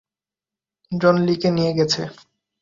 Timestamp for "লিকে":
1.27-1.49